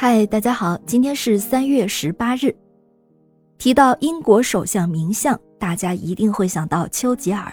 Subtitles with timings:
[0.00, 2.54] 嗨，大家好，今天是三月十八日。
[3.58, 7.52] 提到英国首相名相，大家一定会想到丘吉尔，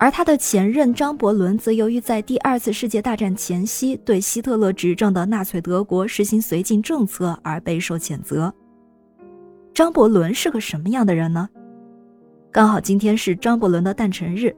[0.00, 8.52] 而他的前任张伯伦则由于在第二次世界大战前夕对希特勒执政的纳粹德国实行绥靖政策而备受谴责。
[9.72, 11.48] 张伯伦是个什么样的人呢？
[12.50, 14.52] 刚好今天是张伯伦的诞辰日，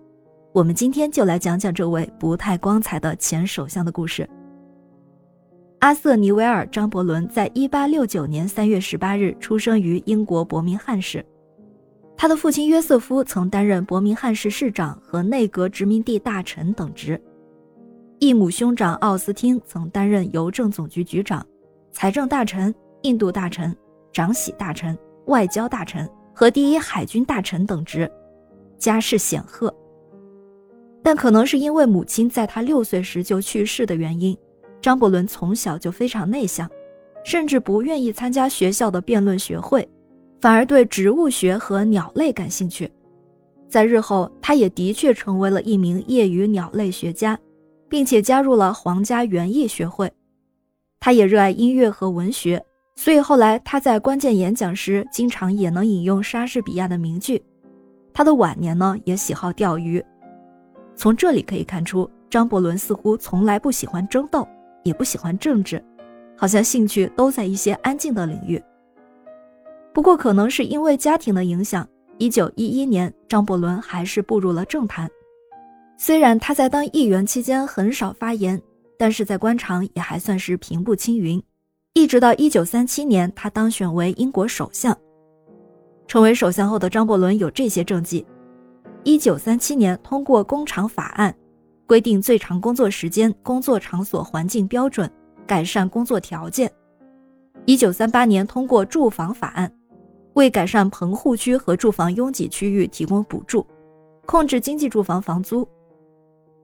[0.55, 4.27] 我们今天就来讲讲这位不太光彩的前首相的故事。
[5.81, 11.25] 阿瑟·尼维尔·张伯伦在1869年3月18日出生于英国伯明翰市。
[12.19, 17.19] 他的父亲约瑟夫曾担任伯明翰市市长和内阁殖民地大臣等职，
[18.19, 21.45] 异母兄长奥斯汀曾担任邮政总局局长、
[21.93, 23.75] 财政大臣、印度大臣、
[24.13, 24.97] 长喜大臣、
[25.29, 28.11] 外交大臣和第一海军大臣等职，
[28.77, 29.75] 家世显赫。
[31.03, 34.37] 但可能是因为母亲在他六岁时就去世的原因。
[34.81, 36.69] 张伯伦从小就非常内向，
[37.25, 39.89] 甚至不愿意参加学校的辩论学会，
[40.41, 42.91] 反而对植物学和鸟类感兴趣。
[43.69, 47.39] 在日后，他也的确成为了一名业余鸟类学家，
[47.89, 50.11] 并且加入了皇家园艺学会。
[50.99, 52.63] 他也热爱音乐和文学，
[52.97, 57.43] 所以后来他在关键演讲时，经常也能引用莎士比亚的名句。
[58.13, 60.05] 他的晚年呢，也喜好钓鱼。
[60.97, 64.47] 从这里可以看出，张伯伦似乎从来不喜欢争斗。
[64.83, 65.83] 也不喜欢政治，
[66.37, 68.63] 好像兴趣都在一些安静的领域。
[69.93, 71.87] 不过，可能是因为家庭的影响，
[72.19, 75.11] 一九一一年，张伯伦还是步入了政坛。
[75.97, 78.61] 虽然他在当议员期间很少发言，
[78.97, 81.43] 但是在官场也还算是平步青云。
[81.93, 84.97] 一直到一九三七年，他当选为英国首相。
[86.07, 88.25] 成为首相后的张伯伦有这些政绩：
[89.03, 91.35] 一九三七年通过工厂法案。
[91.91, 95.11] 规定最长工作时间、工作场所环境标准，
[95.45, 96.71] 改善工作条件。
[97.65, 99.69] 一九三八年通过住房法案，
[100.35, 103.67] 为改善棚户区和住房拥挤区域提供补助，
[104.25, 105.67] 控制经济住房房租。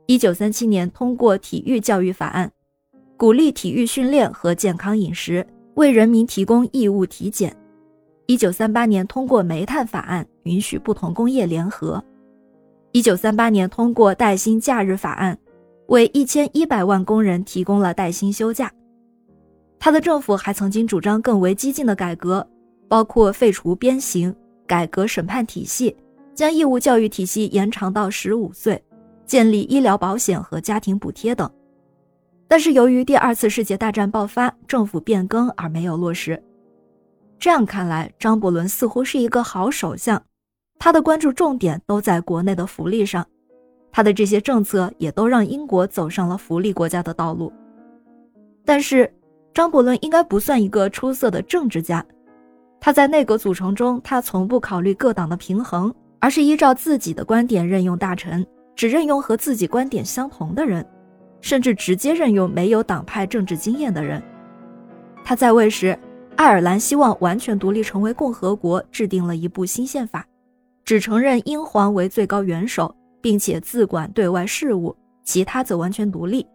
[0.06, 2.48] 一九三七年通过体育教育法案，
[3.16, 5.44] 鼓励体育训练和健康饮食，
[5.75, 7.53] 为人民提供义务体检。
[8.26, 12.00] 一九三八年通过煤炭法案，允许不同工业联合。
[12.97, 15.37] 一九三八年通过带薪假日法案，
[15.89, 18.73] 为一千一百万工人提供了带薪休假。
[19.79, 22.49] 他的政府还曾经主张更为激进的改革，
[22.89, 24.34] 包括废除鞭刑、
[24.67, 25.95] 改革审判体系、
[26.34, 28.83] 将义务教育体系延长到十五岁、
[29.27, 31.51] 建立医疗保险和家庭补贴等。
[32.49, 36.43] 但是由于第二次世界大战爆发，政府变更而没有落实。
[37.39, 40.23] 这样看来，张伯伦似乎是一个好首相。
[40.78, 43.26] 他的关注重点都在国内的福利上，
[43.91, 47.53] 他的这些政策也都让英国走上了福利国家的道路。
[48.64, 49.12] 但是，
[49.54, 52.04] 张伯伦应该不算一个出色的政治家。
[52.78, 60.86] 他在内阁组成中，他从不考虑各党的平衡，而是依照自己的观点任用大臣，只任用和自己观点相同的人，
[61.41, 64.22] 甚至直接任用没有党派政治经验的人。
[65.25, 65.98] 他在位时，
[66.36, 70.25] 爱尔兰希望完全独立成为共和国，制定了一部新宪法。
[70.86, 76.47] 只承认英皇为最高元首，并且自管对外事务，其他则完全独立。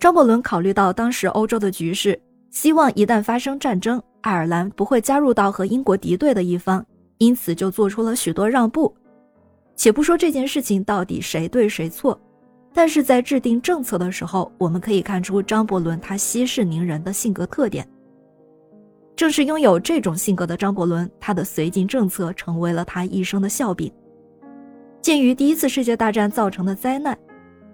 [0.00, 2.18] 张伯伦考虑到当时欧洲的局势，
[2.50, 6.82] 希望一旦发生战争，爱尔兰不会加入到和英国敌对的一方，
[7.18, 8.94] 因此就做出了许多让步。
[9.74, 12.18] 且不说这件事情到底谁对谁错，
[12.72, 17.86] 但是在制定政策的时候，我们可以看出张伯伦他息事宁人的性格特点。
[19.16, 23.90] 正是拥有这种性格的张伯伦，他的绥靖政策成为了他一生的笑柄。
[25.00, 27.16] 鉴于第一次世界大战造成的灾难，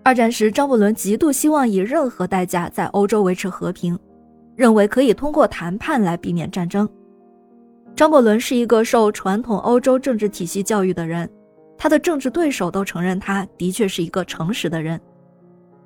[0.04, 3.98] 二战时张伯伦极度希望以任何代价在欧洲维持和平，
[4.54, 6.88] 认为可以通过谈判来避免战争。
[7.96, 11.28] 张伯伦是一个受传统欧洲政治体系教育的人，
[11.76, 15.00] 他的政治对手都承认他的确是一个诚实的人，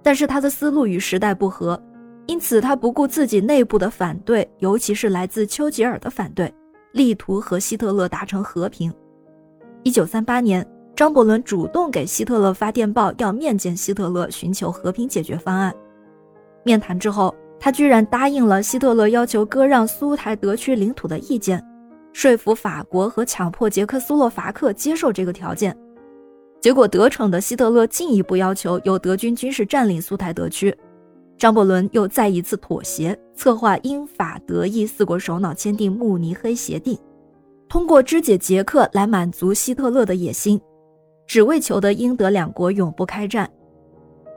[0.03, 1.83] 但是他的思路与时代不合。
[2.27, 6.53] 因此，他不顾自己内部的反对，尤其是来自丘吉尔的反对，
[6.93, 8.93] 力图和希特勒达成和平。
[9.85, 15.73] 一九三八年，张伯伦主动给希特勒发电报，要面见希特勒，寻求和平解决方案。
[16.65, 21.65] 面谈之后，他居然答应了希特勒要求割让苏台德区领土的意见，
[22.13, 25.77] 说服法国和强迫捷克斯洛伐克接受这个条件。
[26.61, 30.77] 结果得逞的希特勒进一步要求由德军军事占领苏台德区。
[31.39, 36.99] 张伯伦又再一次妥协策划英法德意四国首脑签订慕尼黑协定。
[37.69, 40.61] 通过肢解捷克来满足希特勒的野心
[41.27, 43.51] 只为求得英德两国永不开战。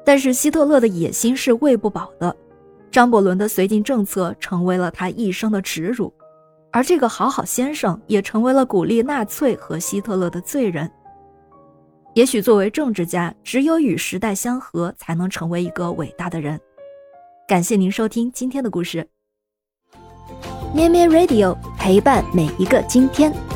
[0.04, 2.36] 但是希特勒的野心是喂不饱的
[2.92, 6.12] 张伯伦的绥靖政策成为了他一生的耻辱
[6.72, 10.90] 而这个好好先生也成为了鼓励纳粹和希特勒的罪人。
[12.16, 16.60] 也许作为政治家只有与时代相合才能成为一个伟大的人。
[17.50, 19.07] 感谢您收听今天的故事。
[20.72, 23.49] 咩咩 radio 陪伴每一个今天。